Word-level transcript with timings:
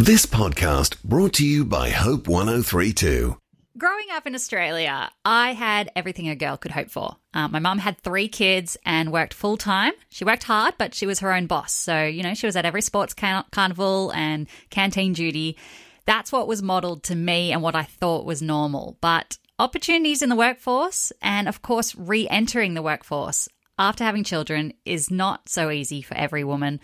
This 0.00 0.26
podcast 0.26 1.02
brought 1.02 1.32
to 1.34 1.44
you 1.44 1.64
by 1.64 1.90
Hope 1.90 2.28
1032. 2.28 3.36
Growing 3.76 4.06
up 4.12 4.28
in 4.28 4.34
Australia, 4.36 5.10
I 5.24 5.54
had 5.54 5.90
everything 5.96 6.28
a 6.28 6.36
girl 6.36 6.56
could 6.56 6.70
hope 6.70 6.88
for. 6.88 7.16
Uh, 7.34 7.48
my 7.48 7.58
mum 7.58 7.78
had 7.78 7.98
three 7.98 8.28
kids 8.28 8.76
and 8.86 9.10
worked 9.10 9.34
full 9.34 9.56
time. 9.56 9.92
She 10.08 10.24
worked 10.24 10.44
hard, 10.44 10.74
but 10.78 10.94
she 10.94 11.04
was 11.04 11.18
her 11.18 11.32
own 11.32 11.48
boss. 11.48 11.74
So, 11.74 12.04
you 12.04 12.22
know, 12.22 12.34
she 12.34 12.46
was 12.46 12.54
at 12.54 12.64
every 12.64 12.80
sports 12.80 13.12
car- 13.12 13.44
carnival 13.50 14.12
and 14.12 14.46
canteen 14.70 15.14
duty. 15.14 15.58
That's 16.06 16.30
what 16.30 16.46
was 16.46 16.62
modeled 16.62 17.02
to 17.02 17.16
me 17.16 17.50
and 17.50 17.60
what 17.60 17.74
I 17.74 17.82
thought 17.82 18.24
was 18.24 18.40
normal. 18.40 18.98
But 19.00 19.36
opportunities 19.58 20.22
in 20.22 20.28
the 20.28 20.36
workforce 20.36 21.12
and, 21.20 21.48
of 21.48 21.60
course, 21.60 21.96
re 21.96 22.28
entering 22.28 22.74
the 22.74 22.82
workforce 22.82 23.48
after 23.80 24.04
having 24.04 24.22
children 24.22 24.74
is 24.84 25.10
not 25.10 25.48
so 25.48 25.70
easy 25.70 26.02
for 26.02 26.16
every 26.16 26.44
woman. 26.44 26.78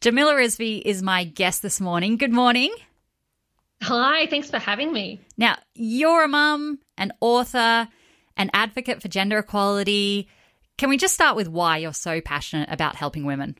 Jamila 0.00 0.34
Rizvi 0.34 0.82
is 0.84 1.02
my 1.02 1.24
guest 1.24 1.62
this 1.62 1.80
morning. 1.80 2.16
Good 2.16 2.32
morning. 2.32 2.72
Hi, 3.82 4.26
thanks 4.26 4.50
for 4.50 4.58
having 4.58 4.92
me. 4.92 5.20
Now, 5.36 5.56
you're 5.74 6.24
a 6.24 6.28
mum, 6.28 6.78
an 6.98 7.12
author, 7.20 7.88
an 8.36 8.50
advocate 8.52 9.00
for 9.00 9.08
gender 9.08 9.38
equality. 9.38 10.28
Can 10.76 10.90
we 10.90 10.98
just 10.98 11.14
start 11.14 11.36
with 11.36 11.48
why 11.48 11.78
you're 11.78 11.94
so 11.94 12.20
passionate 12.20 12.68
about 12.70 12.96
helping 12.96 13.24
women? 13.24 13.56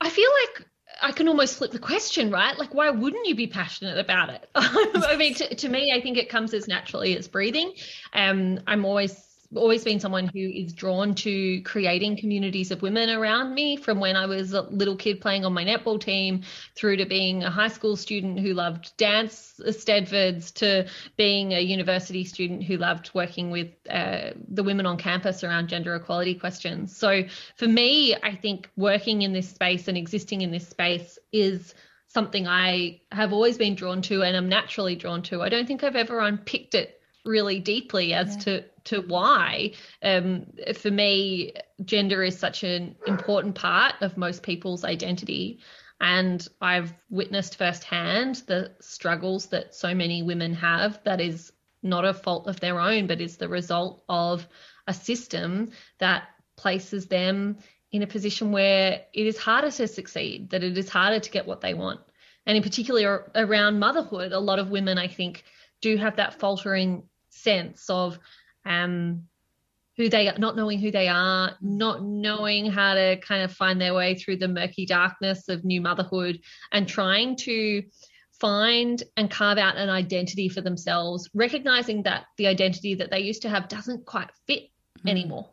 I 0.00 0.10
feel 0.10 0.28
like 0.42 0.68
I 1.00 1.12
can 1.12 1.28
almost 1.28 1.56
flip 1.56 1.72
the 1.72 1.78
question, 1.78 2.30
right? 2.30 2.58
Like, 2.58 2.74
why 2.74 2.90
wouldn't 2.90 3.26
you 3.26 3.34
be 3.34 3.46
passionate 3.46 3.98
about 3.98 4.28
it? 4.28 4.48
I 4.54 5.16
mean, 5.16 5.34
to, 5.34 5.54
to, 5.54 5.68
me, 5.68 5.92
I 5.96 6.00
think 6.00 6.18
it 6.18 6.28
comes 6.28 6.52
as 6.52 6.68
naturally 6.68 7.16
as 7.16 7.26
breathing. 7.26 7.72
Um, 8.12 8.60
I'm 8.66 8.84
always 8.84 9.31
always 9.54 9.84
been 9.84 10.00
someone 10.00 10.26
who 10.26 10.38
is 10.38 10.72
drawn 10.72 11.14
to 11.14 11.60
creating 11.62 12.16
communities 12.16 12.70
of 12.70 12.82
women 12.82 13.10
around 13.10 13.54
me 13.54 13.76
from 13.76 14.00
when 14.00 14.16
I 14.16 14.26
was 14.26 14.52
a 14.52 14.62
little 14.62 14.96
kid 14.96 15.20
playing 15.20 15.44
on 15.44 15.52
my 15.52 15.64
netball 15.64 16.00
team 16.00 16.42
through 16.74 16.96
to 16.96 17.06
being 17.06 17.42
a 17.42 17.50
high 17.50 17.68
school 17.68 17.96
student 17.96 18.40
who 18.40 18.54
loved 18.54 18.96
dance 18.96 19.60
eisteddfods 19.64 20.52
to 20.54 20.88
being 21.16 21.52
a 21.52 21.60
university 21.60 22.24
student 22.24 22.64
who 22.64 22.76
loved 22.76 23.10
working 23.14 23.50
with 23.50 23.68
uh, 23.90 24.30
the 24.48 24.62
women 24.62 24.86
on 24.86 24.96
campus 24.96 25.44
around 25.44 25.68
gender 25.68 25.94
equality 25.94 26.34
questions. 26.34 26.96
So 26.96 27.24
for 27.56 27.68
me, 27.68 28.16
I 28.22 28.34
think 28.34 28.70
working 28.76 29.22
in 29.22 29.32
this 29.32 29.48
space 29.48 29.88
and 29.88 29.96
existing 29.96 30.40
in 30.42 30.50
this 30.50 30.68
space 30.68 31.18
is 31.32 31.74
something 32.08 32.46
I 32.46 33.00
have 33.10 33.32
always 33.32 33.56
been 33.56 33.74
drawn 33.74 34.02
to 34.02 34.22
and 34.22 34.36
I'm 34.36 34.48
naturally 34.48 34.96
drawn 34.96 35.22
to. 35.22 35.42
I 35.42 35.48
don't 35.48 35.66
think 35.66 35.82
I've 35.82 35.96
ever 35.96 36.20
unpicked 36.20 36.74
it 36.74 37.00
really 37.24 37.60
deeply 37.60 38.12
as 38.12 38.34
yeah. 38.34 38.42
to 38.42 38.64
to 38.84 39.00
why. 39.00 39.72
Um, 40.02 40.46
for 40.74 40.90
me, 40.90 41.52
gender 41.84 42.22
is 42.22 42.38
such 42.38 42.62
an 42.64 42.96
important 43.06 43.54
part 43.54 43.94
of 44.00 44.16
most 44.16 44.42
people's 44.42 44.84
identity. 44.84 45.60
And 46.00 46.46
I've 46.60 46.92
witnessed 47.10 47.58
firsthand 47.58 48.42
the 48.46 48.72
struggles 48.80 49.46
that 49.46 49.74
so 49.74 49.94
many 49.94 50.22
women 50.22 50.54
have 50.54 51.00
that 51.04 51.20
is 51.20 51.52
not 51.82 52.04
a 52.04 52.14
fault 52.14 52.48
of 52.48 52.60
their 52.60 52.80
own, 52.80 53.06
but 53.06 53.20
is 53.20 53.36
the 53.36 53.48
result 53.48 54.02
of 54.08 54.46
a 54.86 54.94
system 54.94 55.70
that 55.98 56.28
places 56.56 57.06
them 57.06 57.58
in 57.92 58.02
a 58.02 58.06
position 58.06 58.52
where 58.52 59.02
it 59.12 59.26
is 59.26 59.38
harder 59.38 59.70
to 59.70 59.86
succeed, 59.86 60.50
that 60.50 60.64
it 60.64 60.76
is 60.76 60.88
harder 60.88 61.20
to 61.20 61.30
get 61.30 61.46
what 61.46 61.60
they 61.60 61.74
want. 61.74 62.00
And 62.46 62.56
in 62.56 62.62
particular, 62.62 63.30
around 63.34 63.78
motherhood, 63.78 64.32
a 64.32 64.38
lot 64.38 64.58
of 64.58 64.70
women, 64.70 64.98
I 64.98 65.08
think, 65.08 65.44
do 65.80 65.96
have 65.96 66.16
that 66.16 66.40
faltering 66.40 67.04
sense 67.28 67.88
of 67.88 68.18
um, 68.64 69.28
who 69.96 70.08
they 70.08 70.28
are, 70.28 70.38
not 70.38 70.56
knowing 70.56 70.78
who 70.78 70.90
they 70.90 71.08
are, 71.08 71.56
not 71.60 72.02
knowing 72.02 72.70
how 72.70 72.94
to 72.94 73.16
kind 73.20 73.42
of 73.42 73.52
find 73.52 73.80
their 73.80 73.94
way 73.94 74.14
through 74.14 74.36
the 74.36 74.48
murky 74.48 74.86
darkness 74.86 75.48
of 75.48 75.64
new 75.64 75.80
motherhood, 75.80 76.40
and 76.70 76.88
trying 76.88 77.36
to 77.36 77.82
find 78.40 79.04
and 79.16 79.30
carve 79.30 79.58
out 79.58 79.76
an 79.76 79.88
identity 79.88 80.48
for 80.48 80.60
themselves, 80.60 81.30
recognizing 81.34 82.02
that 82.02 82.24
the 82.38 82.46
identity 82.46 82.94
that 82.94 83.10
they 83.10 83.20
used 83.20 83.42
to 83.42 83.48
have 83.48 83.68
doesn't 83.68 84.04
quite 84.06 84.30
fit 84.46 84.64
mm. 85.04 85.10
anymore. 85.10 85.48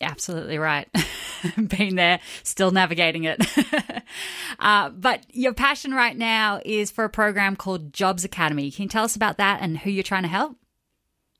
Absolutely 0.00 0.58
right. 0.58 0.88
Being 1.68 1.94
there, 1.94 2.20
still 2.42 2.70
navigating 2.70 3.24
it. 3.24 3.40
uh, 4.58 4.90
but 4.90 5.24
your 5.30 5.54
passion 5.54 5.94
right 5.94 6.16
now 6.16 6.60
is 6.64 6.90
for 6.90 7.04
a 7.04 7.08
program 7.08 7.56
called 7.56 7.94
Jobs 7.94 8.24
Academy. 8.24 8.70
Can 8.70 8.84
you 8.84 8.88
tell 8.88 9.04
us 9.04 9.16
about 9.16 9.38
that 9.38 9.62
and 9.62 9.78
who 9.78 9.90
you're 9.90 10.02
trying 10.02 10.24
to 10.24 10.28
help? 10.28 10.58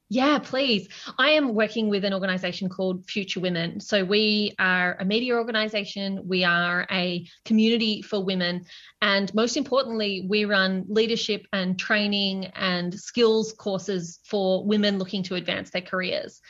Yeah, 0.09 0.39
please. 0.39 0.89
I 1.19 1.31
am 1.31 1.53
working 1.53 1.89
with 1.89 2.05
an 2.05 2.15
organization 2.15 2.69
called 2.69 3.11
Future 3.11 3.41
Women. 3.41 3.81
So, 3.81 4.05
we 4.05 4.55
are 4.56 4.97
a 5.00 5.05
media 5.05 5.34
organization, 5.34 6.21
we 6.25 6.44
are 6.44 6.87
a 6.93 7.27
community 7.44 8.03
for 8.03 8.25
women, 8.25 8.67
and 9.03 9.34
most 9.34 9.56
importantly, 9.56 10.25
we 10.28 10.44
run 10.44 10.84
leadership 10.89 11.44
and 11.53 11.77
training 11.77 12.47
and 12.55 12.94
skills 12.94 13.53
courses 13.53 14.21
for 14.25 14.65
women 14.65 14.99
looking 14.99 15.25
to 15.25 15.34
advance 15.34 15.71
their 15.71 15.83
careers. 15.83 16.41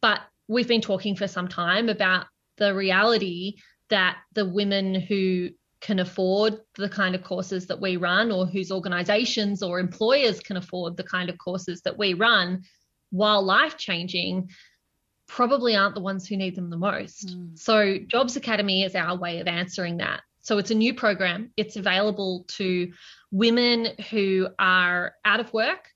But 0.00 0.20
we've 0.46 0.68
been 0.68 0.80
talking 0.80 1.16
for 1.16 1.26
some 1.26 1.48
time 1.48 1.88
about 1.88 2.26
the 2.58 2.72
reality 2.72 3.56
that 3.88 4.18
the 4.34 4.44
women 4.44 4.94
who 4.94 5.48
can 5.80 5.98
afford 5.98 6.60
the 6.76 6.88
kind 6.88 7.16
of 7.16 7.24
courses 7.24 7.66
that 7.66 7.80
we 7.80 7.96
run, 7.96 8.30
or 8.30 8.46
whose 8.46 8.70
organizations 8.70 9.64
or 9.64 9.80
employers 9.80 10.38
can 10.38 10.56
afford 10.56 10.96
the 10.96 11.02
kind 11.02 11.28
of 11.28 11.38
courses 11.38 11.80
that 11.82 11.98
we 11.98 12.14
run, 12.14 12.62
while 13.10 13.42
life 13.42 13.76
changing, 13.76 14.50
probably 15.26 15.76
aren't 15.76 15.94
the 15.94 16.00
ones 16.00 16.26
who 16.26 16.36
need 16.36 16.56
them 16.56 16.70
the 16.70 16.76
most. 16.76 17.28
Mm. 17.28 17.58
So, 17.58 17.98
Jobs 17.98 18.36
Academy 18.36 18.82
is 18.82 18.94
our 18.94 19.16
way 19.16 19.40
of 19.40 19.46
answering 19.46 19.98
that. 19.98 20.22
So, 20.42 20.58
it's 20.58 20.70
a 20.70 20.74
new 20.74 20.94
program, 20.94 21.52
it's 21.56 21.76
available 21.76 22.44
to 22.56 22.92
women 23.30 23.88
who 24.10 24.48
are 24.58 25.14
out 25.24 25.40
of 25.40 25.52
work. 25.52 25.88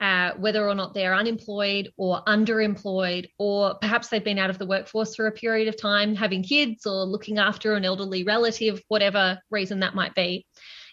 Uh, 0.00 0.34
whether 0.38 0.68
or 0.68 0.74
not 0.74 0.94
they're 0.94 1.14
unemployed 1.14 1.92
or 1.96 2.24
underemployed, 2.24 3.28
or 3.38 3.76
perhaps 3.76 4.08
they've 4.08 4.24
been 4.24 4.38
out 4.38 4.50
of 4.50 4.58
the 4.58 4.66
workforce 4.66 5.14
for 5.14 5.28
a 5.28 5.32
period 5.32 5.68
of 5.68 5.80
time, 5.80 6.16
having 6.16 6.42
kids 6.42 6.86
or 6.86 7.04
looking 7.04 7.38
after 7.38 7.74
an 7.74 7.84
elderly 7.84 8.24
relative, 8.24 8.82
whatever 8.88 9.38
reason 9.48 9.78
that 9.78 9.94
might 9.94 10.12
be. 10.16 10.44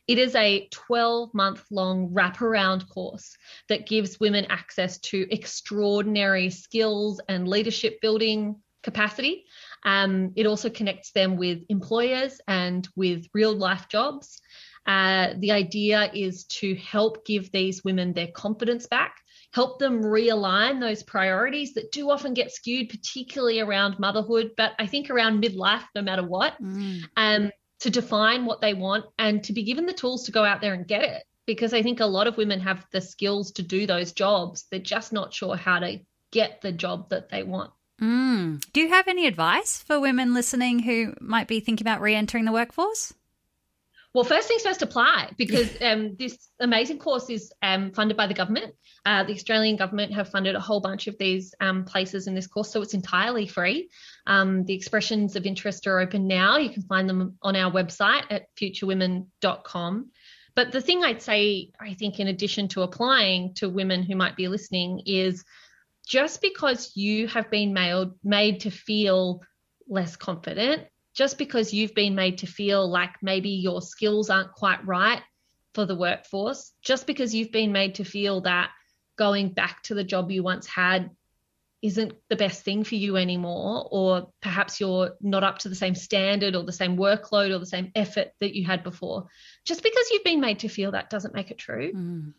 It 0.10 0.18
is 0.18 0.34
a 0.34 0.68
12 0.72 1.36
month 1.36 1.64
long 1.70 2.10
wraparound 2.10 2.90
course 2.90 3.38
that 3.68 3.86
gives 3.86 4.20
women 4.20 4.46
access 4.50 4.98
to 5.02 5.28
extraordinary 5.32 6.50
skills 6.50 7.22
and 7.30 7.48
leadership 7.48 8.02
building 8.02 8.56
capacity. 8.82 9.46
Um, 9.86 10.34
it 10.36 10.48
also 10.48 10.68
connects 10.68 11.12
them 11.12 11.38
with 11.38 11.60
employers 11.70 12.42
and 12.48 12.88
with 12.96 13.28
real 13.36 13.54
life 13.54 13.88
jobs. 13.88 14.42
Uh, 14.88 15.36
the 15.38 15.52
idea 15.52 16.10
is 16.12 16.46
to 16.46 16.74
help 16.78 17.24
give 17.24 17.52
these 17.52 17.84
women 17.84 18.12
their 18.12 18.32
confidence 18.34 18.88
back, 18.88 19.16
help 19.54 19.78
them 19.78 20.02
realign 20.02 20.80
those 20.80 21.04
priorities 21.04 21.76
that 21.76 21.92
do 21.92 22.10
often 22.10 22.34
get 22.34 22.52
skewed, 22.52 22.90
particularly 22.90 23.60
around 23.60 24.00
motherhood, 24.00 24.54
but 24.58 24.72
I 24.80 24.88
think 24.88 25.12
around 25.12 25.44
midlife, 25.44 25.84
no 25.94 26.02
matter 26.02 26.24
what. 26.24 26.60
Mm. 26.60 27.04
Um, 27.16 27.52
to 27.80 27.90
define 27.90 28.46
what 28.46 28.62
they 28.62 28.74
want 28.74 29.06
and 29.18 29.44
to 29.46 29.54
be 29.54 29.64
given 29.64 29.86
the 29.86 29.94
tools 29.94 30.26
to 30.26 30.32
go 30.32 30.44
out 30.44 30.62
there 30.62 30.74
and 30.74 30.88
get 30.88 31.04
it. 31.04 31.24
Because 31.46 31.74
I 31.74 31.82
think 31.82 32.00
a 32.00 32.06
lot 32.06 32.28
of 32.28 32.38
women 32.38 32.60
have 32.60 32.86
the 32.92 33.02
skills 33.02 33.52
to 33.54 33.64
do 33.64 33.88
those 33.88 34.12
jobs. 34.12 34.66
They're 34.70 34.80
just 34.80 35.12
not 35.12 35.34
sure 35.34 35.56
how 35.56 35.80
to 35.80 36.00
get 36.32 36.62
the 36.62 36.72
job 36.72 37.10
that 37.10 37.30
they 37.30 37.44
want. 37.44 37.72
Mm. 38.02 38.64
Do 38.72 38.82
you 38.82 38.90
have 38.90 39.08
any 39.08 39.26
advice 39.26 39.82
for 39.82 40.00
women 40.00 40.34
listening 40.34 40.80
who 40.80 41.14
might 41.20 41.48
be 41.48 41.60
thinking 41.60 41.86
about 41.86 42.02
re 42.02 42.16
entering 42.16 42.46
the 42.46 42.52
workforce? 42.52 43.14
Well, 44.14 44.24
first 44.24 44.48
things 44.48 44.64
first, 44.64 44.82
apply 44.82 45.34
because 45.38 45.70
um, 45.82 46.16
this 46.18 46.50
amazing 46.60 47.00
course 47.00 47.30
is 47.30 47.52
um, 47.62 47.92
funded 47.92 48.18
by 48.18 48.28
the 48.28 48.34
government. 48.34 48.74
Uh, 49.06 49.24
the 49.24 49.34
Australian 49.34 49.76
government 49.76 50.14
have 50.14 50.30
funded 50.30 50.56
a 50.56 50.60
whole 50.60 50.82
bunch 50.82 51.08
of 51.08 51.18
these 51.18 51.54
um, 51.60 51.86
places 51.86 52.28
in 52.28 52.34
this 52.34 52.48
course, 52.48 52.72
so 52.72 52.82
it's 52.82 52.94
entirely 52.94 53.48
free. 53.48 53.90
Um, 54.26 54.66
the 54.66 54.74
expressions 54.74 55.36
of 55.36 55.46
interest 55.46 55.86
are 55.88 56.00
open 56.00 56.28
now. 56.28 56.58
You 56.58 56.70
can 56.70 56.84
find 56.84 57.08
them 57.08 57.38
on 57.42 57.56
our 57.56 57.72
website 57.72 58.24
at 58.30 58.46
futurewomen.com. 58.56 60.10
But 60.56 60.72
the 60.72 60.82
thing 60.82 61.04
I'd 61.04 61.22
say, 61.22 61.70
I 61.80 61.94
think, 61.94 62.20
in 62.20 62.28
addition 62.28 62.68
to 62.70 62.82
applying 62.82 63.54
to 63.56 63.70
women 63.70 64.04
who 64.04 64.16
might 64.16 64.36
be 64.36 64.48
listening, 64.48 65.04
is 65.06 65.46
just 66.08 66.42
because 66.42 66.92
you 66.96 67.28
have 67.28 67.52
been 67.52 67.72
made, 67.72 68.10
made 68.24 68.62
to 68.62 68.72
feel 68.72 69.42
less 69.88 70.16
confident 70.16 70.84
just 71.14 71.38
because 71.38 71.74
you've 71.74 71.96
been 71.96 72.16
made 72.16 72.40
to 72.40 72.48
feel 72.48 72.90
like 72.90 73.12
maybe 73.22 73.50
your 73.50 73.82
skills 73.82 74.30
aren't 74.30 74.54
quite 74.54 74.86
right 74.86 75.22
for 75.74 75.86
the 75.86 75.96
workforce, 75.96 76.74
just 76.82 77.08
because 77.08 77.34
you've 77.34 77.52
been 77.52 77.72
made 77.72 77.96
to 77.96 78.04
feel 78.04 78.42
that 78.42 78.72
going 79.18 79.50
back 79.50 79.84
to 79.84 79.94
the 79.94 80.04
job 80.04 80.32
you 80.32 80.44
once 80.44 80.66
had 80.66 81.10
isn't 81.82 82.14
the 82.28 82.36
best 82.36 82.64
thing 82.64 82.84
for 82.84 82.96
you 82.96 83.16
anymore, 83.16 83.88
or 83.90 84.32
perhaps 84.42 84.80
you're 84.80 85.12
not 85.22 85.44
up 85.44 85.60
to 85.60 85.70
the 85.70 85.76
same 85.76 85.96
standard 85.96 86.56
or 86.56 86.64
the 86.64 86.74
same 86.74 86.98
workload 86.98 87.52
or 87.52 87.60
the 87.60 87.66
same 87.66 87.92
effort 87.96 88.34
that 88.40 88.54
you 88.54 88.66
had 88.66 88.84
before. 88.84 89.28
Just 89.64 89.82
because 89.82 90.10
you've 90.12 90.24
been 90.24 90.42
made 90.42 90.60
to 90.60 90.68
feel 90.68 90.92
that 90.92 91.10
doesn't 91.10 91.34
make 91.34 91.52
it 91.52 91.58
true. 91.58 91.94
Mm. 91.94 92.34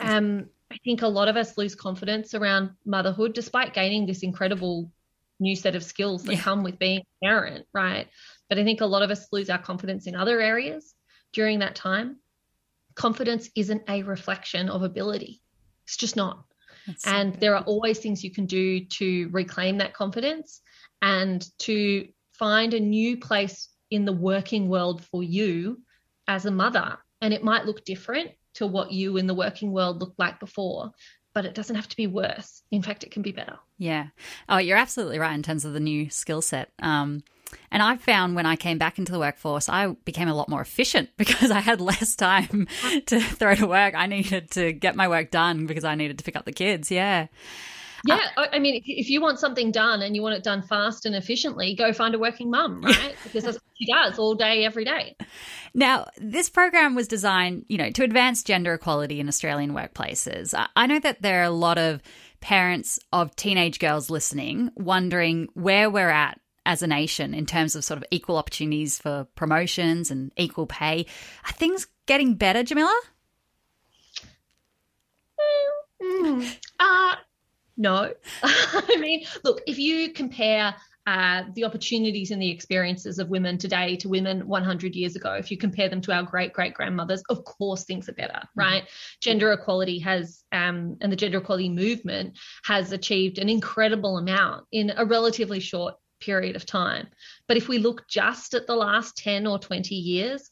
Um, 0.00 0.46
I 0.70 0.76
think 0.84 1.00
a 1.00 1.08
lot 1.08 1.28
of 1.28 1.36
us 1.36 1.56
lose 1.56 1.74
confidence 1.74 2.34
around 2.34 2.70
motherhood, 2.84 3.32
despite 3.32 3.72
gaining 3.72 4.04
this 4.04 4.22
incredible 4.22 4.90
new 5.40 5.56
set 5.56 5.76
of 5.76 5.84
skills 5.84 6.24
that 6.24 6.34
yeah. 6.34 6.40
come 6.40 6.62
with 6.62 6.78
being 6.78 7.00
a 7.00 7.26
parent, 7.26 7.66
right? 7.72 8.08
But 8.48 8.58
I 8.58 8.64
think 8.64 8.80
a 8.80 8.86
lot 8.86 9.02
of 9.02 9.10
us 9.10 9.28
lose 9.32 9.50
our 9.50 9.58
confidence 9.58 10.06
in 10.06 10.14
other 10.14 10.40
areas 10.40 10.94
during 11.32 11.60
that 11.60 11.74
time. 11.74 12.16
confidence 12.94 13.48
isn't 13.54 13.82
a 13.88 14.02
reflection 14.02 14.68
of 14.68 14.82
ability. 14.82 15.40
It's 15.84 15.96
just 15.96 16.16
not. 16.16 16.44
That's 16.86 17.06
and 17.06 17.34
so 17.34 17.40
there 17.40 17.56
are 17.56 17.64
always 17.64 17.98
things 17.98 18.24
you 18.24 18.32
can 18.32 18.46
do 18.46 18.84
to 18.84 19.28
reclaim 19.30 19.78
that 19.78 19.94
confidence 19.94 20.60
and 21.00 21.46
to 21.60 22.08
find 22.32 22.74
a 22.74 22.80
new 22.80 23.16
place 23.16 23.68
in 23.90 24.04
the 24.04 24.12
working 24.12 24.68
world 24.68 25.04
for 25.04 25.22
you 25.22 25.80
as 26.26 26.44
a 26.46 26.50
mother. 26.50 26.98
And 27.20 27.32
it 27.32 27.44
might 27.44 27.66
look 27.66 27.84
different 27.84 28.30
to 28.54 28.66
what 28.66 28.90
you 28.90 29.16
in 29.16 29.26
the 29.26 29.34
working 29.34 29.72
world 29.72 30.00
looked 30.00 30.18
like 30.18 30.40
before, 30.40 30.92
but 31.38 31.46
it 31.46 31.54
doesn't 31.54 31.76
have 31.76 31.86
to 31.86 31.96
be 31.96 32.08
worse. 32.08 32.64
In 32.72 32.82
fact, 32.82 33.04
it 33.04 33.12
can 33.12 33.22
be 33.22 33.30
better. 33.30 33.60
Yeah. 33.78 34.08
Oh, 34.48 34.58
you're 34.58 34.76
absolutely 34.76 35.20
right 35.20 35.34
in 35.34 35.44
terms 35.44 35.64
of 35.64 35.72
the 35.72 35.78
new 35.78 36.10
skill 36.10 36.42
set. 36.42 36.72
Um, 36.82 37.22
and 37.70 37.80
I 37.80 37.96
found 37.96 38.34
when 38.34 38.44
I 38.44 38.56
came 38.56 38.76
back 38.76 38.98
into 38.98 39.12
the 39.12 39.20
workforce, 39.20 39.68
I 39.68 39.86
became 40.04 40.26
a 40.26 40.34
lot 40.34 40.48
more 40.48 40.60
efficient 40.60 41.10
because 41.16 41.52
I 41.52 41.60
had 41.60 41.80
less 41.80 42.16
time 42.16 42.66
to 43.06 43.20
throw 43.20 43.54
to 43.54 43.68
work. 43.68 43.94
I 43.94 44.06
needed 44.06 44.50
to 44.50 44.72
get 44.72 44.96
my 44.96 45.06
work 45.06 45.30
done 45.30 45.66
because 45.66 45.84
I 45.84 45.94
needed 45.94 46.18
to 46.18 46.24
pick 46.24 46.34
up 46.34 46.44
the 46.44 46.50
kids. 46.50 46.90
Yeah. 46.90 47.28
Yeah, 48.04 48.30
uh, 48.36 48.46
I 48.52 48.58
mean, 48.58 48.82
if 48.84 49.08
you 49.08 49.20
want 49.20 49.38
something 49.38 49.70
done 49.70 50.02
and 50.02 50.16
you 50.16 50.22
want 50.22 50.34
it 50.34 50.42
done 50.42 50.62
fast 50.62 51.06
and 51.06 51.14
efficiently, 51.14 51.76
go 51.76 51.92
find 51.92 52.16
a 52.16 52.18
working 52.18 52.50
mum, 52.50 52.80
right? 52.82 53.14
because 53.22 53.44
that's 53.44 53.56
what 53.56 53.62
she 53.78 53.86
does 53.86 54.18
all 54.18 54.34
day, 54.34 54.64
every 54.64 54.84
day. 54.84 55.16
Now, 55.74 56.08
this 56.16 56.48
program 56.50 56.94
was 56.94 57.08
designed, 57.08 57.64
you 57.68 57.78
know, 57.78 57.90
to 57.90 58.04
advance 58.04 58.42
gender 58.42 58.74
equality 58.74 59.20
in 59.20 59.28
Australian 59.28 59.72
workplaces. 59.72 60.54
I 60.76 60.86
know 60.86 60.98
that 61.00 61.22
there 61.22 61.40
are 61.40 61.44
a 61.44 61.50
lot 61.50 61.78
of 61.78 62.02
parents 62.40 62.98
of 63.12 63.34
teenage 63.36 63.78
girls 63.78 64.10
listening 64.10 64.70
wondering 64.76 65.48
where 65.54 65.90
we're 65.90 66.10
at 66.10 66.40
as 66.64 66.82
a 66.82 66.86
nation 66.86 67.34
in 67.34 67.46
terms 67.46 67.74
of 67.74 67.84
sort 67.84 67.96
of 67.96 68.04
equal 68.10 68.36
opportunities 68.36 68.98
for 68.98 69.26
promotions 69.34 70.10
and 70.10 70.32
equal 70.36 70.66
pay. 70.66 71.06
Are 71.46 71.52
things 71.52 71.86
getting 72.06 72.34
better, 72.34 72.62
Jamila? 72.62 73.00
Mm, 76.02 76.56
uh, 76.78 77.14
no. 77.76 78.12
I 78.42 78.96
mean, 79.00 79.24
look, 79.44 79.62
if 79.66 79.78
you 79.78 80.12
compare 80.12 80.74
uh, 81.08 81.44
the 81.54 81.64
opportunities 81.64 82.32
and 82.32 82.42
the 82.42 82.50
experiences 82.50 83.18
of 83.18 83.30
women 83.30 83.56
today 83.56 83.96
to 83.96 84.10
women 84.10 84.46
100 84.46 84.94
years 84.94 85.16
ago, 85.16 85.32
if 85.32 85.50
you 85.50 85.56
compare 85.56 85.88
them 85.88 86.02
to 86.02 86.12
our 86.12 86.22
great 86.22 86.52
great 86.52 86.74
grandmothers, 86.74 87.22
of 87.30 87.42
course 87.46 87.84
things 87.84 88.10
are 88.10 88.12
better, 88.12 88.34
mm-hmm. 88.34 88.60
right? 88.60 88.84
Gender 89.22 89.50
equality 89.52 89.98
has, 90.00 90.44
um, 90.52 90.98
and 91.00 91.10
the 91.10 91.16
gender 91.16 91.38
equality 91.38 91.70
movement 91.70 92.38
has 92.64 92.92
achieved 92.92 93.38
an 93.38 93.48
incredible 93.48 94.18
amount 94.18 94.66
in 94.70 94.92
a 94.98 95.06
relatively 95.06 95.60
short 95.60 95.94
period 96.20 96.56
of 96.56 96.66
time. 96.66 97.08
But 97.46 97.56
if 97.56 97.68
we 97.68 97.78
look 97.78 98.06
just 98.06 98.52
at 98.52 98.66
the 98.66 98.76
last 98.76 99.16
10 99.16 99.46
or 99.46 99.58
20 99.58 99.94
years, 99.94 100.50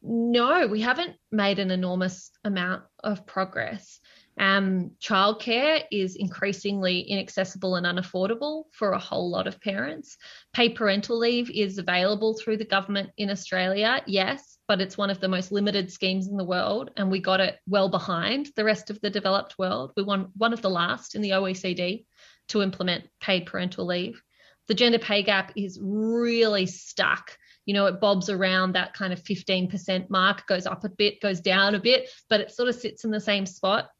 no, 0.00 0.66
we 0.68 0.80
haven't 0.80 1.16
made 1.30 1.58
an 1.58 1.70
enormous 1.70 2.30
amount 2.44 2.84
of 3.04 3.26
progress. 3.26 4.00
Um, 4.38 4.92
childcare 5.00 5.82
is 5.90 6.16
increasingly 6.16 7.00
inaccessible 7.00 7.76
and 7.76 7.86
unaffordable 7.86 8.64
for 8.72 8.92
a 8.92 8.98
whole 8.98 9.30
lot 9.30 9.46
of 9.46 9.60
parents. 9.60 10.16
Paid 10.52 10.74
parental 10.74 11.18
leave 11.18 11.50
is 11.50 11.78
available 11.78 12.34
through 12.38 12.58
the 12.58 12.64
government 12.64 13.10
in 13.16 13.30
Australia, 13.30 14.02
yes, 14.06 14.58
but 14.68 14.80
it's 14.80 14.98
one 14.98 15.10
of 15.10 15.20
the 15.20 15.28
most 15.28 15.50
limited 15.50 15.90
schemes 15.90 16.28
in 16.28 16.36
the 16.36 16.44
world, 16.44 16.90
and 16.96 17.10
we 17.10 17.20
got 17.20 17.40
it 17.40 17.58
well 17.66 17.88
behind 17.88 18.48
the 18.56 18.64
rest 18.64 18.90
of 18.90 19.00
the 19.00 19.10
developed 19.10 19.58
world. 19.58 19.92
We 19.96 20.02
won 20.02 20.30
one 20.36 20.52
of 20.52 20.62
the 20.62 20.70
last 20.70 21.14
in 21.14 21.22
the 21.22 21.30
OECD 21.30 22.04
to 22.48 22.62
implement 22.62 23.08
paid 23.20 23.46
parental 23.46 23.86
leave. 23.86 24.22
The 24.68 24.74
gender 24.74 24.98
pay 24.98 25.22
gap 25.22 25.52
is 25.56 25.78
really 25.82 26.66
stuck 26.66 27.36
you 27.68 27.74
know, 27.74 27.84
it 27.84 28.00
bobs 28.00 28.30
around 28.30 28.72
that 28.72 28.94
kind 28.94 29.12
of 29.12 29.22
15% 29.22 30.08
mark, 30.08 30.46
goes 30.46 30.64
up 30.64 30.84
a 30.84 30.88
bit, 30.88 31.20
goes 31.20 31.38
down 31.38 31.74
a 31.74 31.78
bit, 31.78 32.08
but 32.30 32.40
it 32.40 32.50
sort 32.50 32.70
of 32.70 32.74
sits 32.74 33.04
in 33.04 33.10
the 33.10 33.20
same 33.20 33.44
spot. 33.44 33.90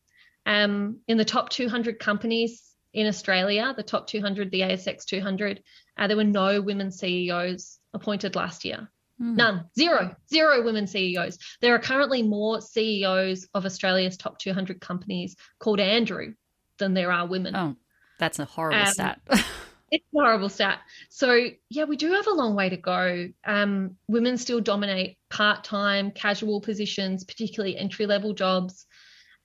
Um, 0.48 1.00
in 1.06 1.18
the 1.18 1.26
top 1.26 1.50
200 1.50 1.98
companies 1.98 2.64
in 2.94 3.06
Australia, 3.06 3.74
the 3.76 3.82
top 3.82 4.06
200, 4.06 4.50
the 4.50 4.62
ASX 4.62 5.04
200, 5.04 5.62
uh, 5.98 6.06
there 6.06 6.16
were 6.16 6.24
no 6.24 6.62
women 6.62 6.90
CEOs 6.90 7.78
appointed 7.92 8.34
last 8.34 8.64
year. 8.64 8.88
Mm. 9.20 9.36
None, 9.36 9.64
zero, 9.78 10.16
zero 10.32 10.64
women 10.64 10.86
CEOs. 10.86 11.38
There 11.60 11.74
are 11.74 11.78
currently 11.78 12.22
more 12.22 12.62
CEOs 12.62 13.46
of 13.52 13.66
Australia's 13.66 14.16
top 14.16 14.38
200 14.38 14.80
companies 14.80 15.36
called 15.58 15.80
Andrew 15.80 16.32
than 16.78 16.94
there 16.94 17.12
are 17.12 17.26
women. 17.26 17.54
Oh, 17.54 17.76
that's 18.18 18.38
a 18.38 18.46
horrible 18.46 18.80
um, 18.80 18.86
stat. 18.86 19.20
it's 19.90 20.04
a 20.14 20.18
horrible 20.18 20.48
stat. 20.48 20.78
So, 21.10 21.48
yeah, 21.68 21.84
we 21.84 21.96
do 21.96 22.12
have 22.12 22.26
a 22.26 22.32
long 22.32 22.54
way 22.54 22.70
to 22.70 22.76
go. 22.78 23.28
Um, 23.44 23.96
women 24.06 24.38
still 24.38 24.60
dominate 24.60 25.18
part 25.28 25.62
time, 25.64 26.10
casual 26.12 26.62
positions, 26.62 27.24
particularly 27.24 27.76
entry 27.76 28.06
level 28.06 28.32
jobs. 28.32 28.86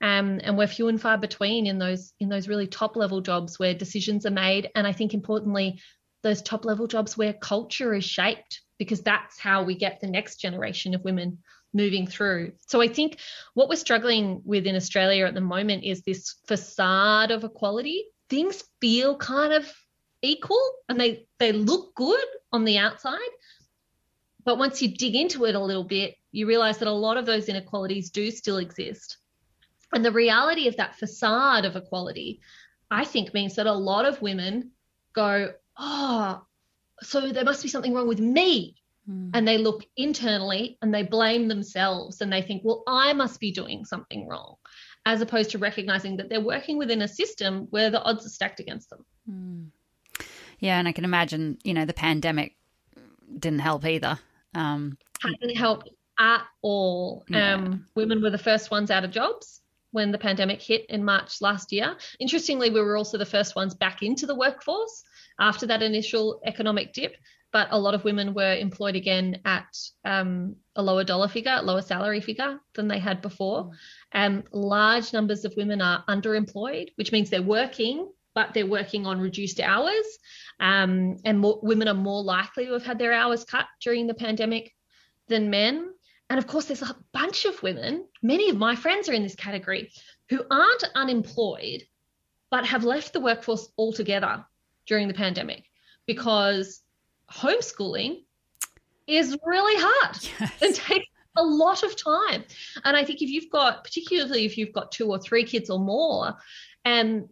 Um, 0.00 0.40
and 0.42 0.58
we're 0.58 0.66
few 0.66 0.88
and 0.88 1.00
far 1.00 1.16
between 1.16 1.66
in 1.66 1.78
those 1.78 2.12
in 2.20 2.28
those 2.28 2.48
really 2.48 2.66
top 2.66 2.96
level 2.96 3.20
jobs 3.20 3.58
where 3.58 3.74
decisions 3.74 4.26
are 4.26 4.30
made. 4.30 4.70
And 4.74 4.86
i 4.86 4.92
think 4.92 5.14
importantly 5.14 5.80
those 6.22 6.42
top 6.42 6.64
level 6.64 6.86
jobs 6.86 7.16
where 7.16 7.34
culture 7.34 7.94
is 7.94 8.04
shaped 8.04 8.62
because 8.78 9.02
that's 9.02 9.38
how 9.38 9.62
we 9.62 9.74
get 9.74 10.00
the 10.00 10.06
next 10.06 10.40
generation 10.40 10.94
of 10.94 11.04
women 11.04 11.38
moving 11.72 12.06
through. 12.06 12.52
So 12.66 12.80
i 12.80 12.88
think 12.88 13.18
what 13.54 13.68
we're 13.68 13.76
struggling 13.76 14.42
with 14.44 14.66
in 14.66 14.76
australia 14.76 15.26
at 15.26 15.34
the 15.34 15.40
moment 15.40 15.84
is 15.84 16.02
this 16.02 16.34
facade 16.46 17.30
of 17.30 17.44
equality. 17.44 18.04
Things 18.30 18.64
feel 18.80 19.16
kind 19.16 19.52
of 19.52 19.70
equal 20.22 20.62
and 20.88 20.98
they 20.98 21.26
they 21.38 21.52
look 21.52 21.94
good 21.94 22.24
on 22.52 22.64
the 22.64 22.78
outside. 22.78 23.18
But 24.44 24.58
once 24.58 24.82
you 24.82 24.88
dig 24.88 25.14
into 25.14 25.44
it 25.46 25.54
a 25.54 25.60
little 25.60 25.84
bit 25.84 26.14
you 26.34 26.48
realize 26.48 26.78
that 26.78 26.88
a 26.88 26.92
lot 26.92 27.16
of 27.16 27.26
those 27.26 27.48
inequalities 27.48 28.10
do 28.10 28.30
still 28.30 28.58
exist 28.58 29.18
and 29.94 30.04
the 30.04 30.12
reality 30.12 30.68
of 30.68 30.76
that 30.76 30.96
facade 30.96 31.64
of 31.64 31.76
equality, 31.76 32.40
I 32.90 33.04
think, 33.04 33.32
means 33.32 33.54
that 33.56 33.66
a 33.66 33.72
lot 33.72 34.04
of 34.04 34.20
women 34.20 34.72
go, 35.14 35.52
oh, 35.78 36.42
so 37.00 37.32
there 37.32 37.44
must 37.44 37.62
be 37.62 37.68
something 37.68 37.94
wrong 37.94 38.08
with 38.08 38.20
me. 38.20 38.76
Mm. 39.08 39.30
And 39.34 39.46
they 39.46 39.58
look 39.58 39.84
internally 39.96 40.78
and 40.80 40.92
they 40.92 41.02
blame 41.02 41.48
themselves 41.48 42.20
and 42.20 42.32
they 42.32 42.42
think, 42.42 42.62
well, 42.64 42.82
I 42.86 43.12
must 43.12 43.38
be 43.38 43.52
doing 43.52 43.84
something 43.84 44.26
wrong, 44.26 44.56
as 45.06 45.20
opposed 45.20 45.50
to 45.50 45.58
recognizing 45.58 46.16
that 46.16 46.28
they're 46.28 46.40
working 46.40 46.78
within 46.78 47.02
a 47.02 47.08
system 47.08 47.66
where 47.70 47.90
the 47.90 48.02
odds 48.02 48.26
are 48.26 48.30
stacked 48.30 48.60
against 48.60 48.90
them. 48.90 49.04
Mm. 49.30 49.66
Yeah, 50.58 50.78
and 50.78 50.88
I 50.88 50.92
can 50.92 51.04
imagine, 51.04 51.58
you 51.64 51.74
know, 51.74 51.84
the 51.84 51.92
pandemic 51.92 52.56
didn't 53.38 53.58
help 53.58 53.84
either. 53.84 54.18
Um, 54.54 54.96
Hasn't 55.20 55.56
helped 55.56 55.90
at 56.18 56.42
all. 56.62 57.24
Yeah. 57.28 57.54
Um, 57.54 57.86
women 57.94 58.22
were 58.22 58.30
the 58.30 58.38
first 58.38 58.70
ones 58.70 58.90
out 58.90 59.04
of 59.04 59.10
jobs 59.10 59.60
when 59.94 60.10
the 60.10 60.18
pandemic 60.18 60.60
hit 60.60 60.84
in 60.86 61.04
March 61.04 61.40
last 61.40 61.72
year. 61.72 61.96
Interestingly, 62.18 62.68
we 62.68 62.80
were 62.80 62.96
also 62.96 63.16
the 63.16 63.24
first 63.24 63.54
ones 63.54 63.74
back 63.74 64.02
into 64.02 64.26
the 64.26 64.34
workforce 64.34 65.04
after 65.38 65.66
that 65.66 65.82
initial 65.82 66.40
economic 66.44 66.92
dip, 66.92 67.16
but 67.52 67.68
a 67.70 67.78
lot 67.78 67.94
of 67.94 68.02
women 68.02 68.34
were 68.34 68.56
employed 68.56 68.96
again 68.96 69.40
at 69.44 69.68
um, 70.04 70.56
a 70.74 70.82
lower 70.82 71.04
dollar 71.04 71.28
figure, 71.28 71.60
lower 71.62 71.80
salary 71.80 72.20
figure 72.20 72.58
than 72.74 72.88
they 72.88 72.98
had 72.98 73.22
before. 73.22 73.70
And 74.10 74.38
um, 74.38 74.44
large 74.52 75.12
numbers 75.12 75.44
of 75.44 75.54
women 75.56 75.80
are 75.80 76.04
underemployed, 76.08 76.88
which 76.96 77.12
means 77.12 77.30
they're 77.30 77.40
working, 77.40 78.10
but 78.34 78.52
they're 78.52 78.66
working 78.66 79.06
on 79.06 79.20
reduced 79.20 79.60
hours. 79.60 80.06
Um, 80.58 81.18
and 81.24 81.38
more, 81.38 81.60
women 81.62 81.86
are 81.86 81.94
more 81.94 82.24
likely 82.24 82.66
to 82.66 82.72
have 82.72 82.84
had 82.84 82.98
their 82.98 83.12
hours 83.12 83.44
cut 83.44 83.66
during 83.80 84.08
the 84.08 84.14
pandemic 84.14 84.72
than 85.28 85.50
men. 85.50 85.90
And 86.30 86.38
of 86.38 86.46
course, 86.46 86.66
there's 86.66 86.82
a 86.82 86.96
bunch 87.12 87.44
of 87.44 87.62
women, 87.62 88.06
many 88.22 88.48
of 88.48 88.56
my 88.56 88.74
friends 88.76 89.08
are 89.08 89.12
in 89.12 89.22
this 89.22 89.34
category, 89.34 89.92
who 90.30 90.42
aren't 90.50 90.84
unemployed, 90.94 91.82
but 92.50 92.66
have 92.66 92.84
left 92.84 93.12
the 93.12 93.20
workforce 93.20 93.68
altogether 93.76 94.44
during 94.86 95.08
the 95.08 95.14
pandemic 95.14 95.64
because 96.06 96.80
homeschooling 97.30 98.24
is 99.06 99.36
really 99.44 99.74
hard 99.76 100.16
yes. 100.40 100.52
and 100.62 100.74
takes 100.74 101.06
a 101.36 101.42
lot 101.42 101.82
of 101.82 101.96
time. 101.96 102.44
And 102.84 102.96
I 102.96 103.04
think 103.04 103.22
if 103.22 103.28
you've 103.28 103.50
got, 103.50 103.84
particularly 103.84 104.44
if 104.44 104.56
you've 104.56 104.72
got 104.72 104.92
two 104.92 105.10
or 105.10 105.18
three 105.18 105.44
kids 105.44 105.68
or 105.68 105.78
more, 105.78 106.34
and 106.84 107.28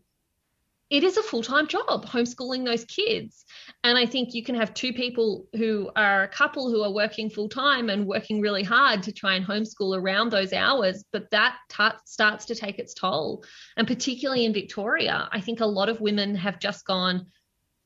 it 0.93 1.03
is 1.03 1.17
a 1.17 1.23
full 1.23 1.43
time 1.43 1.67
job 1.67 2.05
homeschooling 2.05 2.67
those 2.67 2.85
kids. 2.85 3.47
And 3.83 3.97
I 3.97 4.05
think 4.05 4.35
you 4.35 4.45
can 4.45 4.55
have 4.55 4.75
two 4.75 4.93
people 4.93 5.47
who 5.57 5.91
are 5.97 6.25
a 6.25 6.29
couple 6.29 6.71
who 6.71 6.83
are 6.83 6.93
working 6.93 7.31
full 7.31 7.49
time 7.49 7.89
and 7.89 8.07
working 8.07 8.43
really 8.43 8.63
hard 8.63 9.03
to 9.05 9.13
try 9.13 9.35
and 9.35 9.45
homeschool 9.45 9.99
around 9.99 10.31
those 10.31 10.53
hours, 10.53 11.03
but 11.11 11.31
that 11.31 11.57
t- 11.71 11.99
starts 12.05 12.45
to 12.45 12.55
take 12.55 12.79
its 12.79 12.93
toll. 12.93 13.43
And 13.79 13.87
particularly 13.87 14.45
in 14.45 14.53
Victoria, 14.53 15.31
I 15.33 15.41
think 15.41 15.61
a 15.61 15.67
lot 15.67 15.89
of 15.89 16.03
women 16.03 16.35
have 16.35 16.61
just 16.61 16.85
gone, 16.85 17.29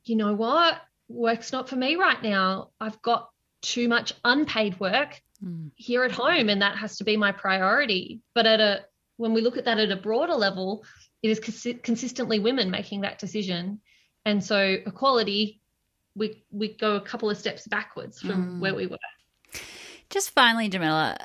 you 0.03 0.17
know 0.17 0.35
what? 0.35 0.81
Work's 1.09 1.53
not 1.53 1.69
for 1.69 1.77
me 1.77 1.95
right 1.95 2.21
now. 2.21 2.71
I've 2.81 3.01
got 3.03 3.31
too 3.63 3.89
much 3.89 4.15
unpaid 4.25 4.81
work 4.81 5.23
mm. 5.41 5.71
here 5.77 6.03
at 6.03 6.11
home, 6.11 6.49
and 6.49 6.61
that 6.61 6.77
has 6.79 6.97
to 6.97 7.05
be 7.05 7.17
my 7.17 7.31
priority. 7.31 8.21
But 8.35 8.47
at 8.47 8.59
a 8.59 8.85
when 9.17 9.33
we 9.33 9.41
look 9.41 9.57
at 9.57 9.65
that 9.65 9.79
at 9.79 9.91
a 9.91 9.97
broader 9.97 10.35
level, 10.35 10.85
it 11.27 11.31
is 11.31 11.41
cons- 11.41 11.81
consistently 11.83 12.39
women 12.39 12.71
making 12.71 13.01
that 13.01 13.19
decision. 13.19 13.81
And 14.25 14.43
so 14.43 14.59
equality, 14.87 15.61
we 16.15 16.45
we 16.51 16.77
go 16.77 16.97
a 16.97 17.01
couple 17.01 17.29
of 17.31 17.37
steps 17.37 17.67
backwards 17.67 18.21
from 18.21 18.57
mm. 18.57 18.61
where 18.61 18.75
we 18.75 18.87
were. 18.87 18.99
Just 20.09 20.31
finally, 20.31 20.69
Jamila, 20.69 21.17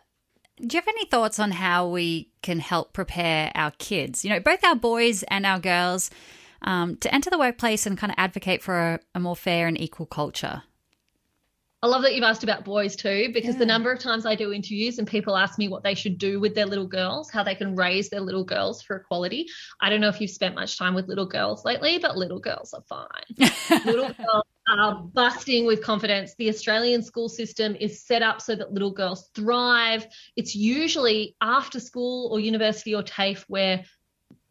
Do 0.57 0.75
you 0.75 0.81
have 0.81 0.87
any 0.87 1.05
thoughts 1.05 1.39
on 1.39 1.51
how 1.51 1.87
we 1.87 2.29
can 2.41 2.59
help 2.59 2.93
prepare 2.93 3.51
our 3.55 3.71
kids, 3.79 4.23
you 4.23 4.29
know, 4.29 4.39
both 4.39 4.63
our 4.63 4.75
boys 4.75 5.23
and 5.23 5.45
our 5.45 5.59
girls, 5.59 6.11
um, 6.61 6.97
to 6.97 7.13
enter 7.13 7.29
the 7.29 7.39
workplace 7.39 7.85
and 7.85 7.97
kind 7.97 8.11
of 8.11 8.15
advocate 8.17 8.61
for 8.61 8.77
a, 8.77 8.99
a 9.15 9.19
more 9.19 9.35
fair 9.35 9.67
and 9.67 9.79
equal 9.79 10.05
culture? 10.05 10.63
I 11.83 11.87
love 11.87 12.03
that 12.03 12.13
you've 12.13 12.23
asked 12.23 12.43
about 12.43 12.63
boys 12.63 12.95
too, 12.95 13.31
because 13.33 13.55
yeah. 13.55 13.59
the 13.59 13.65
number 13.65 13.91
of 13.91 13.97
times 13.97 14.27
I 14.27 14.35
do 14.35 14.53
interviews 14.53 14.99
and 14.99 15.07
people 15.07 15.35
ask 15.35 15.57
me 15.57 15.67
what 15.67 15.81
they 15.81 15.95
should 15.95 16.19
do 16.19 16.39
with 16.39 16.53
their 16.53 16.67
little 16.67 16.85
girls, 16.85 17.31
how 17.31 17.41
they 17.41 17.55
can 17.55 17.75
raise 17.75 18.09
their 18.09 18.21
little 18.21 18.43
girls 18.43 18.83
for 18.83 18.97
equality. 18.97 19.47
I 19.79 19.89
don't 19.89 19.99
know 19.99 20.09
if 20.09 20.21
you've 20.21 20.29
spent 20.29 20.53
much 20.53 20.77
time 20.77 20.93
with 20.93 21.07
little 21.07 21.25
girls 21.25 21.65
lately, 21.65 21.97
but 21.97 22.17
little 22.17 22.39
girls 22.39 22.73
are 22.73 22.83
fine. 22.87 23.49
little 23.85 24.13
girls 24.13 24.43
are 24.69 24.95
busting 24.95 25.65
with 25.65 25.83
confidence. 25.83 26.35
The 26.37 26.49
Australian 26.49 27.01
school 27.01 27.27
system 27.27 27.75
is 27.79 28.05
set 28.05 28.21
up 28.21 28.41
so 28.41 28.55
that 28.55 28.71
little 28.71 28.91
girls 28.91 29.31
thrive. 29.33 30.05
It's 30.35 30.55
usually 30.55 31.35
after 31.41 31.79
school 31.79 32.31
or 32.31 32.39
university 32.39 32.93
or 32.93 33.01
TAFE 33.01 33.43
where 33.47 33.83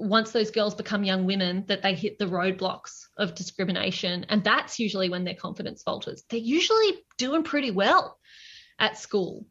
once 0.00 0.32
those 0.32 0.50
girls 0.50 0.74
become 0.74 1.04
young 1.04 1.26
women 1.26 1.64
that 1.68 1.82
they 1.82 1.94
hit 1.94 2.18
the 2.18 2.26
roadblocks 2.26 3.04
of 3.18 3.34
discrimination. 3.34 4.24
And 4.28 4.42
that's 4.42 4.78
usually 4.78 5.10
when 5.10 5.24
their 5.24 5.34
confidence 5.34 5.82
falters. 5.82 6.24
They're 6.28 6.40
usually 6.40 7.04
doing 7.18 7.42
pretty 7.42 7.70
well 7.70 8.18
at 8.78 8.98
school. 8.98 9.46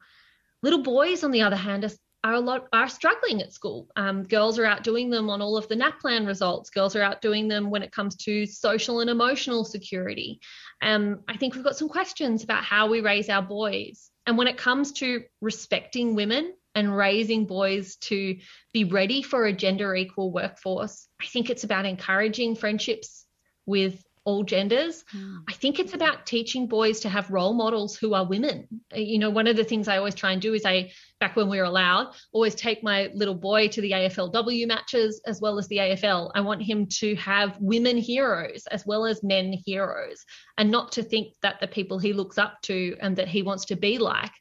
Little 0.63 0.81
boys 0.81 1.23
on 1.23 1.31
the 1.31 1.43
other 1.43 1.55
hand 1.55 1.85
are, 1.85 1.91
are 2.23 2.33
a 2.33 2.39
lot 2.39 2.67
are 2.73 2.89
struggling 2.89 3.41
at 3.41 3.53
school. 3.53 3.87
Um, 3.95 4.23
girls 4.23 4.57
are 4.57 4.65
outdoing 4.65 5.09
them 5.09 5.29
on 5.29 5.41
all 5.41 5.55
of 5.55 5.67
the 5.67 5.75
NAPLAN 5.75 6.25
results. 6.25 6.71
Girls 6.71 6.95
are 6.95 7.03
outdoing 7.03 7.47
them 7.47 7.69
when 7.69 7.83
it 7.83 7.91
comes 7.91 8.15
to 8.17 8.45
social 8.45 9.01
and 9.01 9.09
emotional 9.09 9.63
security. 9.63 10.41
Um, 10.81 11.21
i 11.27 11.37
think 11.37 11.53
we've 11.53 11.63
got 11.63 11.77
some 11.77 11.89
questions 11.89 12.43
about 12.43 12.63
how 12.63 12.89
we 12.89 13.01
raise 13.01 13.29
our 13.29 13.43
boys. 13.43 14.09
And 14.25 14.37
when 14.37 14.47
it 14.47 14.57
comes 14.57 14.93
to 14.93 15.23
respecting 15.41 16.15
women 16.15 16.53
and 16.75 16.95
raising 16.95 17.45
boys 17.45 17.95
to 17.97 18.37
be 18.73 18.83
ready 18.83 19.21
for 19.21 19.45
a 19.45 19.53
gender 19.53 19.95
equal 19.95 20.31
workforce. 20.31 21.07
I 21.21 21.25
think 21.25 21.49
it's 21.49 21.63
about 21.63 21.85
encouraging 21.85 22.55
friendships 22.55 23.25
with 23.65 24.03
all 24.25 24.43
genders. 24.43 25.03
Mm. 25.15 25.39
I 25.47 25.53
think 25.53 25.79
it's 25.79 25.93
about 25.93 26.25
teaching 26.25 26.67
boys 26.67 26.99
to 27.01 27.09
have 27.09 27.31
role 27.31 27.53
models 27.53 27.97
who 27.97 28.13
are 28.13 28.25
women. 28.25 28.67
You 28.93 29.17
know, 29.17 29.29
one 29.29 29.47
of 29.47 29.55
the 29.55 29.63
things 29.63 29.87
I 29.87 29.97
always 29.97 30.13
try 30.13 30.33
and 30.33 30.41
do 30.41 30.53
is 30.53 30.65
I, 30.65 30.91
back 31.19 31.35
when 31.35 31.49
we 31.49 31.57
were 31.57 31.63
allowed, 31.63 32.13
always 32.31 32.53
take 32.53 32.83
my 32.83 33.09
little 33.15 33.33
boy 33.33 33.69
to 33.69 33.81
the 33.81 33.91
AFLW 33.91 34.67
matches 34.67 35.19
as 35.25 35.41
well 35.41 35.57
as 35.57 35.67
the 35.67 35.77
AFL. 35.77 36.31
I 36.35 36.41
want 36.41 36.61
him 36.61 36.85
to 36.99 37.15
have 37.15 37.57
women 37.59 37.97
heroes 37.97 38.67
as 38.67 38.85
well 38.85 39.05
as 39.05 39.23
men 39.23 39.53
heroes 39.65 40.23
and 40.57 40.69
not 40.69 40.91
to 40.93 41.03
think 41.03 41.33
that 41.41 41.59
the 41.59 41.67
people 41.67 41.97
he 41.97 42.13
looks 42.13 42.37
up 42.37 42.61
to 42.63 42.95
and 43.01 43.15
that 43.15 43.27
he 43.27 43.41
wants 43.41 43.65
to 43.65 43.75
be 43.75 43.97
like 43.97 44.31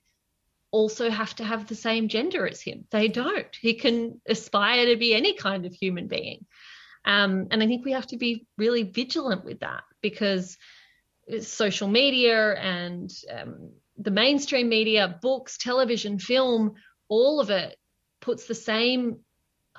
also 0.71 1.11
have 1.11 1.35
to 1.37 1.45
have 1.45 1.67
the 1.67 1.75
same 1.75 2.09
gender 2.09 2.47
as 2.47 2.61
him. 2.61 2.85
They 2.91 3.09
don't. 3.09 3.55
He 3.61 3.75
can 3.75 4.21
aspire 4.29 4.87
to 4.87 4.97
be 4.97 5.15
any 5.15 5.35
kind 5.35 5.67
of 5.67 5.73
human 5.73 6.09
being. 6.09 6.47
Um, 7.05 7.49
and 7.51 7.63
I 7.63 7.67
think 7.67 7.85
we 7.85 7.93
have 7.93 8.07
to 8.09 8.19
be 8.19 8.47
really 8.57 8.83
vigilant 8.83 9.45
with 9.45 9.61
that 9.61 9.85
because 10.03 10.59
social 11.41 11.89
media 11.89 12.55
and 12.55 13.11
um, 13.31 13.71
the 13.97 14.11
mainstream 14.11 14.69
media, 14.69 15.19
books, 15.23 15.59
television, 15.59 16.19
film, 16.19 16.75
all 17.09 17.41
of 17.41 17.51
it 17.51 17.77
puts 18.21 18.47
the 18.47 18.55
same 18.55 19.19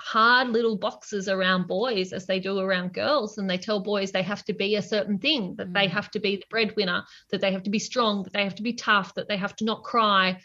hard 0.00 0.48
little 0.48 0.76
boxes 0.76 1.28
around 1.28 1.66
boys 1.66 2.14
as 2.14 2.26
they 2.26 2.40
do 2.40 2.58
around 2.58 2.94
girls 2.94 3.36
and 3.36 3.48
they 3.48 3.58
tell 3.58 3.80
boys 3.80 4.10
they 4.10 4.22
have 4.22 4.42
to 4.42 4.54
be 4.54 4.76
a 4.76 4.82
certain 4.82 5.18
thing 5.18 5.54
that 5.56 5.68
mm. 5.68 5.74
they 5.74 5.86
have 5.86 6.10
to 6.10 6.18
be 6.18 6.36
the 6.36 6.44
breadwinner 6.48 7.04
that 7.30 7.42
they 7.42 7.52
have 7.52 7.62
to 7.62 7.70
be 7.70 7.78
strong 7.78 8.22
that 8.22 8.32
they 8.32 8.42
have 8.42 8.54
to 8.54 8.62
be 8.62 8.72
tough 8.72 9.12
that 9.14 9.28
they 9.28 9.36
have 9.36 9.54
to 9.54 9.66
not 9.66 9.82
cry 9.82 10.40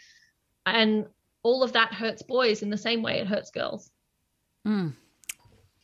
and 0.66 1.06
all 1.42 1.62
of 1.62 1.72
that 1.72 1.94
hurts 1.94 2.22
boys 2.22 2.62
in 2.62 2.70
the 2.70 2.76
same 2.76 3.02
way 3.02 3.20
it 3.20 3.26
hurts 3.26 3.50
girls. 3.50 3.90
Mm. 4.66 4.94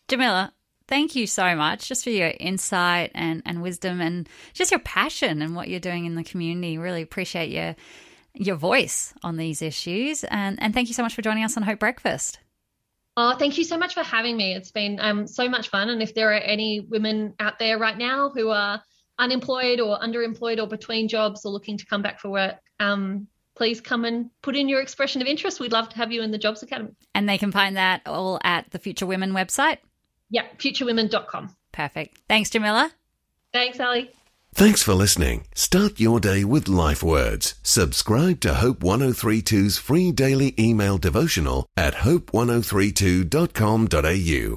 Jamila, 0.08 0.52
thank 0.88 1.14
you 1.14 1.26
so 1.26 1.54
much 1.54 1.88
just 1.88 2.04
for 2.04 2.10
your 2.10 2.32
insight 2.40 3.12
and, 3.14 3.42
and 3.46 3.62
wisdom 3.62 4.00
and 4.00 4.28
just 4.52 4.70
your 4.70 4.80
passion 4.80 5.40
and 5.40 5.54
what 5.54 5.68
you're 5.68 5.80
doing 5.80 6.04
in 6.04 6.16
the 6.16 6.24
community. 6.24 6.76
Really 6.78 7.02
appreciate 7.02 7.50
your 7.50 7.76
your 8.34 8.56
voice 8.56 9.12
on 9.22 9.36
these 9.36 9.62
issues. 9.62 10.24
And, 10.24 10.60
and 10.62 10.72
thank 10.72 10.88
you 10.88 10.94
so 10.94 11.02
much 11.02 11.14
for 11.14 11.22
joining 11.22 11.44
us 11.44 11.56
on 11.56 11.62
Hope 11.62 11.78
Breakfast. 11.78 12.38
Oh, 13.16 13.36
thank 13.38 13.58
you 13.58 13.64
so 13.64 13.76
much 13.76 13.92
for 13.92 14.02
having 14.02 14.38
me. 14.38 14.54
It's 14.54 14.70
been 14.70 14.98
um, 15.00 15.26
so 15.26 15.48
much 15.48 15.68
fun. 15.68 15.90
And 15.90 16.02
if 16.02 16.14
there 16.14 16.30
are 16.30 16.40
any 16.40 16.80
women 16.80 17.34
out 17.40 17.58
there 17.58 17.78
right 17.78 17.96
now 17.96 18.30
who 18.30 18.48
are 18.48 18.82
unemployed 19.18 19.80
or 19.80 19.98
underemployed 19.98 20.58
or 20.58 20.66
between 20.66 21.08
jobs 21.08 21.44
or 21.44 21.52
looking 21.52 21.76
to 21.76 21.84
come 21.84 22.00
back 22.00 22.20
for 22.20 22.30
work, 22.30 22.56
um, 22.80 23.26
please 23.54 23.80
come 23.80 24.04
and 24.04 24.30
put 24.42 24.56
in 24.56 24.68
your 24.68 24.80
expression 24.80 25.22
of 25.22 25.28
interest. 25.28 25.60
We'd 25.60 25.72
love 25.72 25.88
to 25.90 25.96
have 25.96 26.12
you 26.12 26.22
in 26.22 26.30
the 26.30 26.38
Jobs 26.38 26.62
Academy. 26.62 26.92
And 27.14 27.28
they 27.28 27.38
can 27.38 27.52
find 27.52 27.76
that 27.76 28.02
all 28.06 28.40
at 28.44 28.70
the 28.70 28.78
Future 28.78 29.06
Women 29.06 29.32
website? 29.32 29.78
Yeah, 30.30 30.44
futurewomen.com. 30.58 31.54
Perfect. 31.72 32.18
Thanks, 32.28 32.50
Jamila. 32.50 32.92
Thanks, 33.52 33.80
Ali. 33.80 34.10
Thanks 34.54 34.82
for 34.82 34.92
listening. 34.92 35.46
Start 35.54 35.98
your 35.98 36.20
day 36.20 36.44
with 36.44 36.68
life 36.68 37.02
words. 37.02 37.54
Subscribe 37.62 38.38
to 38.40 38.52
Hope 38.54 38.80
1032's 38.80 39.78
free 39.78 40.12
daily 40.12 40.54
email 40.58 40.98
devotional 40.98 41.66
at 41.76 41.94
hope1032.com.au. 41.94 44.50